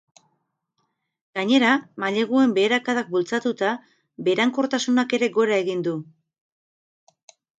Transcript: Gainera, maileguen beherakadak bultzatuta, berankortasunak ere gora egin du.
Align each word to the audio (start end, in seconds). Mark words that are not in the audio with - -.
Gainera, 1.39 1.73
maileguen 2.03 2.55
beherakadak 2.55 3.11
bultzatuta, 3.17 3.73
berankortasunak 4.29 5.13
ere 5.21 5.29
gora 5.39 5.59
egin 5.65 5.85
du. 5.89 5.93